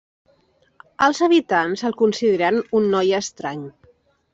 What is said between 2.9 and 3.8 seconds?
noi estrany.